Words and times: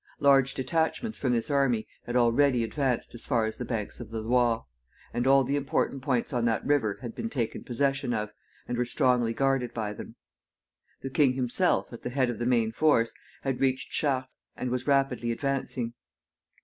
Large 0.19 0.55
detachments 0.55 1.15
from 1.19 1.31
this 1.33 1.51
army 1.51 1.85
had 2.07 2.15
already 2.15 2.63
advanced 2.63 3.13
as 3.13 3.27
far 3.27 3.45
as 3.45 3.57
the 3.57 3.65
banks 3.65 3.99
of 3.99 4.09
the 4.09 4.19
Loire, 4.19 4.65
and 5.13 5.27
all 5.27 5.43
the 5.43 5.55
important 5.55 6.01
points 6.01 6.33
on 6.33 6.43
that 6.45 6.65
river 6.65 6.97
had 7.03 7.13
been 7.13 7.29
taken 7.29 7.63
possession 7.63 8.11
of, 8.11 8.31
and 8.67 8.79
were 8.79 8.83
strongly 8.85 9.31
guarded 9.31 9.75
by 9.75 9.93
them. 9.93 10.15
The 11.03 11.11
king 11.11 11.33
himself, 11.33 11.93
at 11.93 12.01
the 12.01 12.09
head 12.09 12.31
of 12.31 12.39
the 12.39 12.47
main 12.47 12.71
force, 12.71 13.13
had 13.43 13.61
reached 13.61 13.91
Chartres, 13.91 14.31
and 14.55 14.71
was 14.71 14.87
rapidly 14.87 15.31
advancing. 15.31 15.93